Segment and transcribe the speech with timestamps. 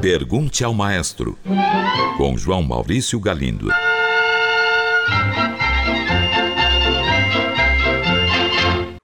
[0.00, 1.38] Pergunte ao Maestro,
[2.16, 3.68] com João Maurício Galindo.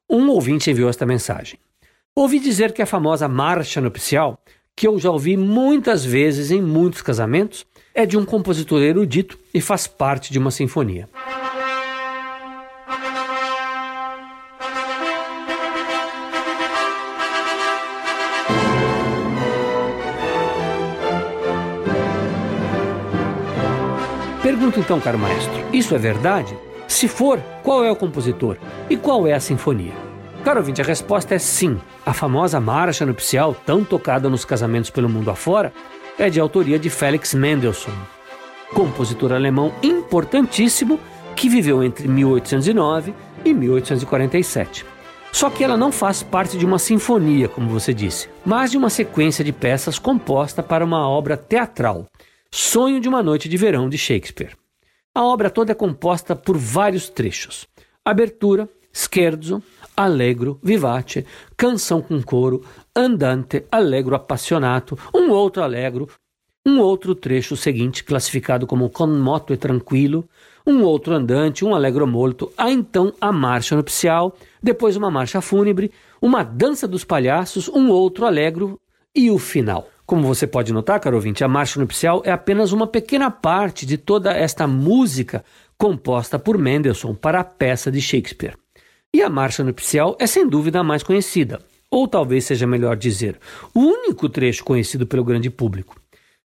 [0.08, 1.58] Um ouvinte enviou esta mensagem.
[2.14, 4.38] Ouvi dizer que a famosa marcha nupcial,
[4.76, 9.60] que eu já ouvi muitas vezes em muitos casamentos, é de um compositor erudito e
[9.60, 11.08] faz parte de uma sinfonia.
[24.62, 26.56] Pergunto então, caro maestro, isso é verdade?
[26.86, 28.56] Se for, qual é o compositor
[28.88, 29.90] e qual é a sinfonia?
[30.44, 31.80] Caro ouvinte, a resposta é sim.
[32.06, 35.72] A famosa marcha nupcial, tão tocada nos casamentos pelo mundo afora,
[36.16, 37.92] é de autoria de Felix Mendelssohn,
[38.72, 41.00] compositor alemão importantíssimo
[41.34, 43.12] que viveu entre 1809
[43.44, 44.86] e 1847.
[45.32, 48.90] Só que ela não faz parte de uma sinfonia, como você disse, mas de uma
[48.90, 52.06] sequência de peças composta para uma obra teatral,
[52.54, 54.61] Sonho de uma Noite de Verão de Shakespeare.
[55.14, 57.68] A obra toda é composta por vários trechos:
[58.02, 59.62] abertura, scherzo,
[59.94, 62.64] allegro, vivace, canção com coro,
[62.96, 66.08] andante, allegro appassionato, um outro allegro,
[66.64, 70.26] um outro trecho seguinte classificado como con moto e tranquilo,
[70.66, 75.92] um outro andante, um allegro molto, há então a marcha nupcial, depois uma marcha fúnebre,
[76.22, 78.80] uma dança dos palhaços, um outro allegro
[79.14, 79.91] e o final.
[80.04, 83.96] Como você pode notar, caro ouvinte, a marcha nupcial é apenas uma pequena parte de
[83.96, 85.44] toda esta música
[85.78, 88.56] composta por Mendelssohn para a peça de Shakespeare.
[89.14, 93.38] E a marcha nupcial é sem dúvida a mais conhecida, ou talvez seja melhor dizer,
[93.74, 96.00] o único trecho conhecido pelo grande público.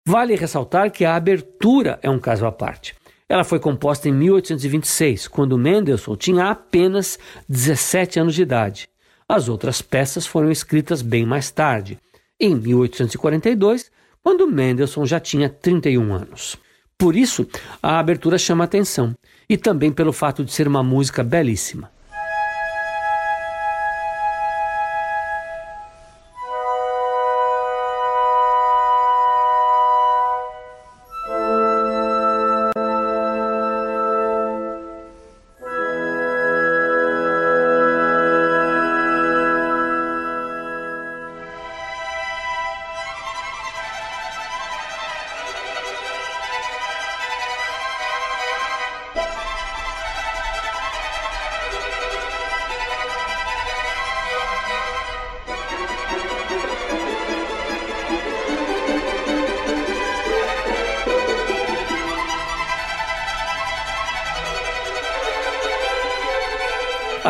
[0.06, 2.94] Vale ressaltar que a abertura é um caso à parte.
[3.28, 8.88] Ela foi composta em 1826, quando Mendelssohn tinha apenas 17 anos de idade.
[9.28, 11.98] As outras peças foram escritas bem mais tarde,
[12.40, 13.90] em 1842,
[14.22, 16.56] quando Mendelssohn já tinha 31 anos.
[16.96, 17.46] Por isso,
[17.82, 19.14] a abertura chama atenção,
[19.48, 21.90] e também pelo fato de ser uma música belíssima.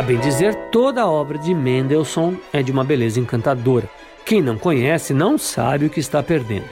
[0.01, 3.87] A bem dizer, toda a obra de Mendelssohn é de uma beleza encantadora.
[4.25, 6.65] Quem não conhece não sabe o que está perdendo.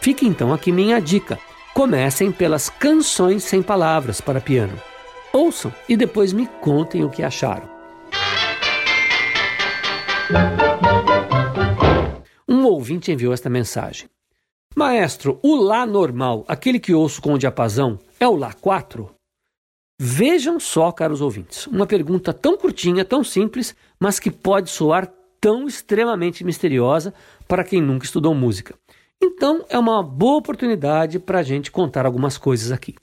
[0.00, 1.38] Fique então aqui minha dica.
[1.72, 4.76] Comecem pelas canções sem palavras para piano.
[5.32, 7.68] Ouçam e depois me contem o que acharam.
[12.48, 14.08] Um ouvinte enviou esta mensagem.
[14.74, 19.13] Maestro, o Lá normal, aquele que ouço com o diapasão, é o Lá 4?
[20.06, 25.10] Vejam só, caros ouvintes, uma pergunta tão curtinha, tão simples, mas que pode soar
[25.40, 27.14] tão extremamente misteriosa
[27.48, 28.74] para quem nunca estudou música.
[29.18, 32.94] Então, é uma boa oportunidade para a gente contar algumas coisas aqui.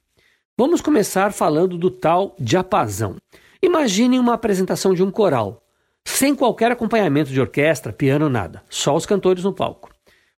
[0.55, 3.15] Vamos começar falando do tal diapasão.
[3.63, 5.63] Imaginem uma apresentação de um coral,
[6.05, 9.89] sem qualquer acompanhamento de orquestra, piano, nada, só os cantores no palco.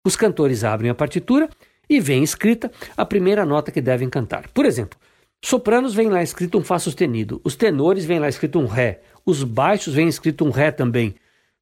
[0.05, 1.49] Os cantores abrem a partitura
[1.89, 4.47] e vem escrita a primeira nota que devem cantar.
[4.49, 4.99] Por exemplo,
[5.43, 9.43] Sopranos vem lá escrito um Fá sustenido, os tenores vem lá escrito um Ré, os
[9.43, 11.15] baixos vem escrito um Ré também,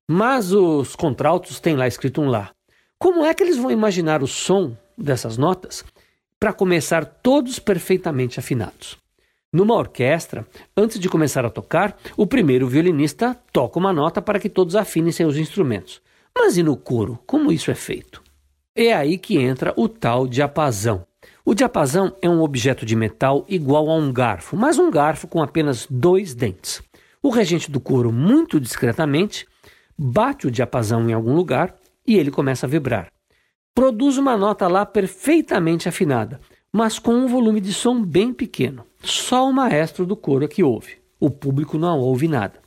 [0.07, 2.51] mas os contraltos têm lá escrito um Lá.
[2.97, 5.85] Como é que eles vão imaginar o som dessas notas
[6.37, 8.97] para começar todos perfeitamente afinados?
[9.51, 10.45] Numa orquestra,
[10.75, 15.11] antes de começar a tocar, o primeiro violinista toca uma nota para que todos afinem
[15.11, 16.01] seus instrumentos.
[16.37, 18.21] Mas e no coro, como isso é feito?
[18.75, 21.08] É aí que entra o tal diapasão.
[21.49, 25.41] O diapasão é um objeto de metal igual a um garfo, mas um garfo com
[25.41, 26.79] apenas dois dentes.
[27.23, 29.47] O regente do coro, muito discretamente,
[29.97, 31.75] bate o diapasão em algum lugar
[32.05, 33.11] e ele começa a vibrar.
[33.73, 36.39] Produz uma nota lá perfeitamente afinada,
[36.71, 38.85] mas com um volume de som bem pequeno.
[39.03, 40.97] Só o maestro do coro é que ouve.
[41.19, 42.59] O público não ouve nada.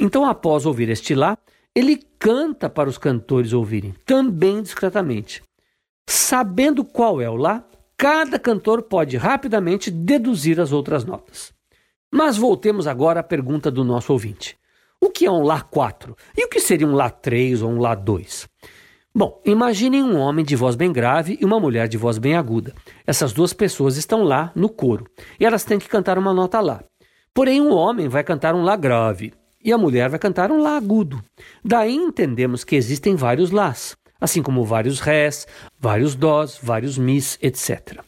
[0.00, 1.36] Então, após ouvir este lá,
[1.74, 5.42] ele canta para os cantores ouvirem, também discretamente.
[6.08, 7.62] Sabendo qual é o lá,
[8.04, 11.54] cada cantor pode rapidamente deduzir as outras notas.
[12.12, 14.58] Mas voltemos agora à pergunta do nosso ouvinte.
[15.00, 16.14] O que é um Lá 4?
[16.36, 18.46] E o que seria um Lá 3 ou um Lá 2?
[19.16, 22.74] Bom, imaginem um homem de voz bem grave e uma mulher de voz bem aguda.
[23.06, 25.06] Essas duas pessoas estão lá no coro
[25.40, 26.84] e elas têm que cantar uma nota lá.
[27.32, 29.32] Porém, um homem vai cantar um lá grave
[29.64, 31.24] e a mulher vai cantar um lá agudo.
[31.64, 35.46] Daí entendemos que existem vários lás, assim como vários rés,
[35.78, 38.00] vários dós, vários mis, etc.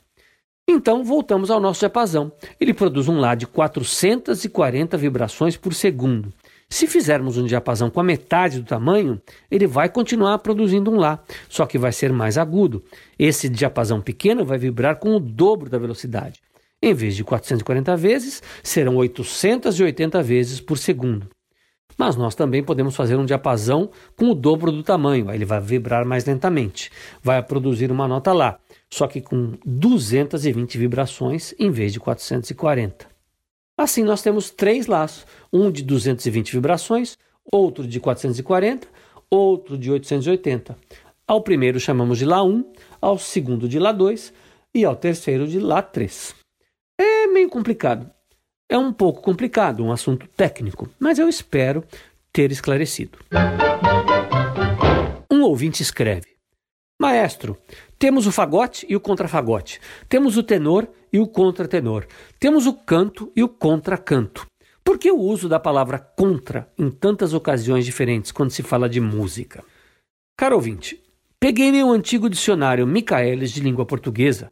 [0.67, 2.33] Então, voltamos ao nosso diapasão.
[2.59, 6.33] Ele produz um lá de 440 vibrações por segundo.
[6.69, 9.21] Se fizermos um diapasão com a metade do tamanho,
[9.51, 12.83] ele vai continuar produzindo um Lá, só que vai ser mais agudo.
[13.19, 16.41] Esse diapasão pequeno vai vibrar com o dobro da velocidade.
[16.83, 21.29] Em vez de 440 vezes, serão 880 vezes por segundo.
[21.98, 25.60] Mas nós também podemos fazer um diapasão com o dobro do tamanho, aí ele vai
[25.60, 26.90] vibrar mais lentamente,
[27.22, 28.58] vai produzir uma nota Lá,
[28.90, 33.06] só que com 220 vibrações em vez de 440.
[33.78, 37.19] Assim, nós temos três laços: um de 220 vibrações,
[37.50, 38.88] outro de 440,
[39.31, 40.76] outro de 880.
[41.26, 44.32] Ao primeiro chamamos de Lá 1, ao segundo de Lá 2
[44.75, 46.34] e ao terceiro de Lá 3.
[46.98, 48.16] É meio complicado.
[48.69, 51.85] É um pouco complicado, um assunto técnico, mas eu espero
[52.33, 53.17] ter esclarecido.
[55.31, 56.35] Um ouvinte escreve:
[57.01, 57.57] Maestro,
[57.97, 62.07] temos o fagote e o contrafagote, temos o tenor e o contratenor,
[62.41, 64.45] temos o canto e o contracanto.
[64.83, 69.01] Por que o uso da palavra contra em tantas ocasiões diferentes quando se fala de
[69.01, 69.63] música?
[70.37, 71.01] Caro ouvinte,
[71.39, 74.51] peguei meu antigo dicionário Michaelis de língua portuguesa,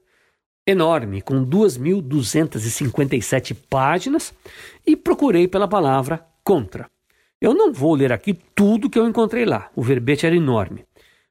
[0.67, 4.33] enorme, com 2.257 páginas,
[4.87, 6.89] e procurei pela palavra contra.
[7.41, 10.85] Eu não vou ler aqui tudo que eu encontrei lá, o verbete era enorme.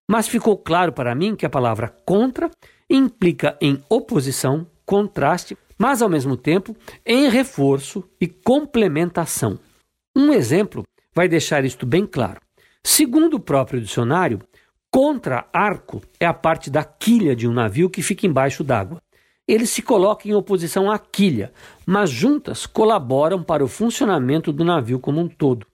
[0.07, 2.51] Mas ficou claro para mim que a palavra contra
[2.89, 6.75] implica em oposição, contraste, mas ao mesmo tempo
[7.05, 9.57] em reforço e complementação.
[10.15, 10.83] Um exemplo
[11.15, 12.39] vai deixar isto bem claro.
[12.83, 14.39] Segundo o próprio dicionário,
[14.91, 19.01] contra-arco é a parte da quilha de um navio que fica embaixo d'água.
[19.47, 21.51] Ele se coloca em oposição à quilha,
[21.85, 25.67] mas juntas colaboram para o funcionamento do navio como um todo.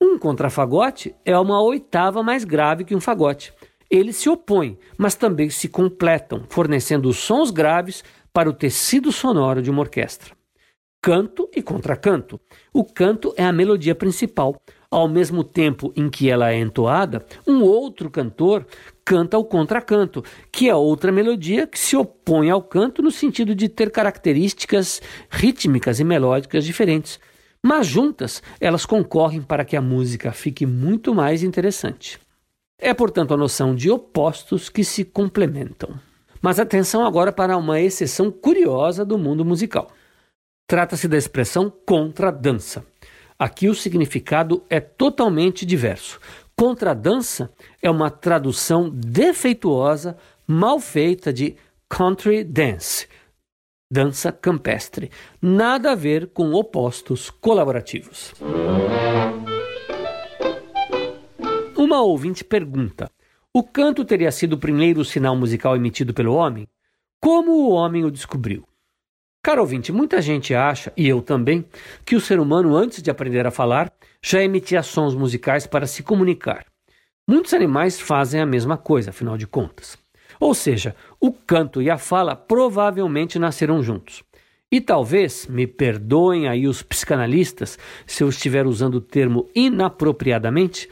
[0.00, 3.52] Um contrafagote é uma oitava mais grave que um fagote.
[3.90, 8.02] Eles se opõem, mas também se completam, fornecendo sons graves
[8.32, 10.34] para o tecido sonoro de uma orquestra.
[11.02, 12.40] Canto e contracanto.
[12.72, 14.56] O canto é a melodia principal.
[14.90, 18.66] Ao mesmo tempo em que ela é entoada, um outro cantor
[19.06, 23.68] canta o contracanto, que é outra melodia que se opõe ao canto no sentido de
[23.68, 25.00] ter características
[25.30, 27.20] rítmicas e melódicas diferentes.
[27.64, 32.18] Mas juntas, elas concorrem para que a música fique muito mais interessante.
[32.80, 35.90] É, portanto, a noção de opostos que se complementam.
[36.42, 39.88] Mas atenção agora para uma exceção curiosa do mundo musical.
[40.66, 42.84] Trata-se da expressão contradança.
[43.38, 46.18] Aqui o significado é totalmente diverso.
[46.58, 50.16] Contradança é uma tradução defeituosa,
[50.46, 51.54] mal feita de
[51.86, 53.06] country dance,
[53.92, 55.10] dança campestre.
[55.40, 58.32] Nada a ver com opostos colaborativos.
[61.76, 63.10] Uma ouvinte pergunta:
[63.52, 66.66] O canto teria sido o primeiro sinal musical emitido pelo homem?
[67.20, 68.66] Como o homem o descobriu?
[69.46, 71.64] Caro ouvinte, muita gente acha, e eu também,
[72.04, 76.02] que o ser humano, antes de aprender a falar, já emitia sons musicais para se
[76.02, 76.66] comunicar.
[77.30, 79.96] Muitos animais fazem a mesma coisa, afinal de contas.
[80.40, 84.24] Ou seja, o canto e a fala provavelmente nasceram juntos.
[84.68, 90.90] E talvez, me perdoem aí os psicanalistas se eu estiver usando o termo inapropriadamente,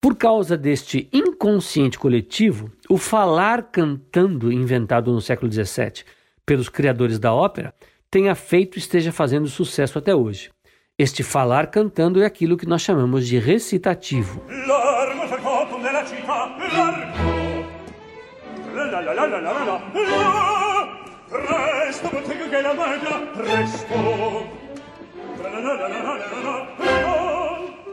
[0.00, 6.04] por causa deste inconsciente coletivo, o falar cantando inventado no século XVII
[6.46, 7.74] pelos criadores da ópera
[8.10, 10.50] tenha feito e esteja fazendo sucesso até hoje.
[10.98, 14.42] Este falar cantando é aquilo que nós chamamos de recitativo.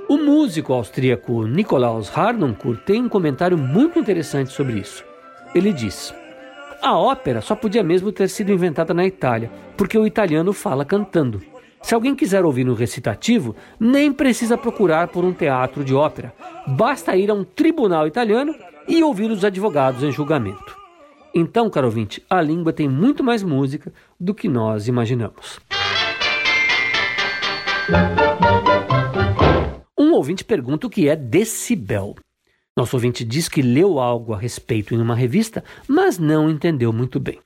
[0.10, 5.06] O músico austríaco Nikolaus Harnoncourt tem um comentário muito interessante sobre isso.
[5.56, 6.14] Ele diz:
[6.82, 11.42] A ópera só podia mesmo ter sido inventada na Itália, porque o italiano fala cantando.
[11.82, 16.34] Se alguém quiser ouvir no recitativo, nem precisa procurar por um teatro de ópera.
[16.68, 18.56] Basta ir a um tribunal italiano
[18.88, 20.78] e ouvir os advogados em julgamento.
[21.34, 25.60] Então, caro ouvinte, a língua tem muito mais música do que nós imaginamos.
[29.98, 32.16] Um ouvinte pergunta o que é decibel.
[32.80, 37.20] Nosso ouvinte diz que leu algo a respeito em uma revista, mas não entendeu muito
[37.20, 37.42] bem.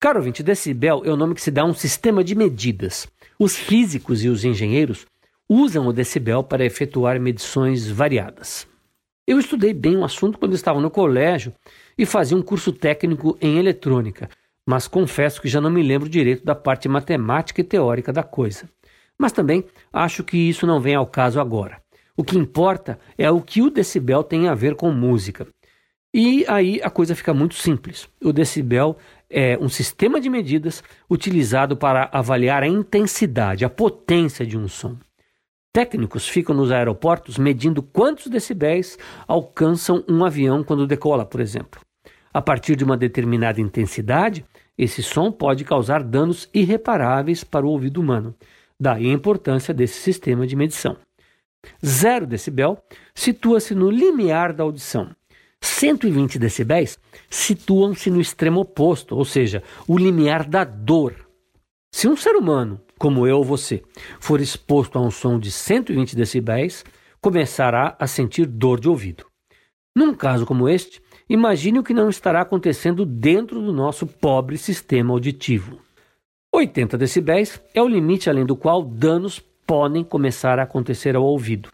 [0.00, 3.06] Caro ouvinte, decibel é o nome que se dá a um sistema de medidas.
[3.38, 5.06] Os físicos e os engenheiros
[5.48, 8.66] usam o decibel para efetuar medições variadas.
[9.28, 11.54] Eu estudei bem o assunto quando estava no colégio
[11.96, 14.28] e fazia um curso técnico em eletrônica,
[14.66, 18.68] mas confesso que já não me lembro direito da parte matemática e teórica da coisa.
[19.16, 21.80] Mas também acho que isso não vem ao caso agora.
[22.16, 25.46] O que importa é o que o decibel tem a ver com música.
[26.14, 28.06] E aí a coisa fica muito simples.
[28.22, 28.98] O decibel
[29.30, 34.96] é um sistema de medidas utilizado para avaliar a intensidade, a potência de um som.
[35.72, 41.80] Técnicos ficam nos aeroportos medindo quantos decibéis alcançam um avião quando decola, por exemplo.
[42.30, 44.44] A partir de uma determinada intensidade,
[44.76, 48.34] esse som pode causar danos irreparáveis para o ouvido humano.
[48.78, 50.98] Daí a importância desse sistema de medição.
[51.84, 52.78] Zero decibel
[53.14, 55.10] situa-se no limiar da audição.
[55.60, 56.98] 120 decibéis
[57.30, 61.14] situam-se no extremo oposto, ou seja, o limiar da dor.
[61.94, 63.82] Se um ser humano, como eu ou você,
[64.18, 66.84] for exposto a um som de 120 decibéis,
[67.20, 69.26] começará a sentir dor de ouvido.
[69.94, 75.12] Num caso como este, imagine o que não estará acontecendo dentro do nosso pobre sistema
[75.12, 75.78] auditivo.
[76.52, 79.38] 80 decibéis é o limite além do qual danos
[79.72, 81.70] podem começar a acontecer ao ouvido.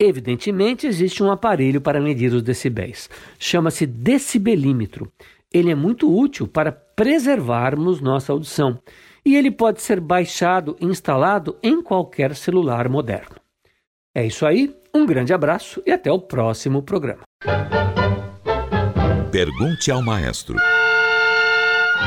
[0.00, 3.10] Evidentemente, existe um aparelho para medir os decibéis.
[3.38, 5.12] Chama-se decibelímetro.
[5.52, 8.78] Ele é muito útil para preservarmos nossa audição
[9.26, 13.36] e ele pode ser baixado e instalado em qualquer celular moderno.
[14.14, 17.24] É isso aí, um grande abraço e até o próximo programa.
[19.30, 20.56] Pergunte ao maestro.